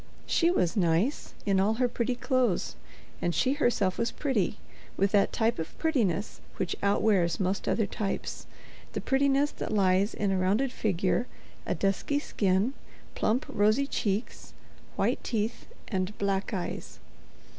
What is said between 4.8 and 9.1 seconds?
with that type of prettiness which outwears most other types—the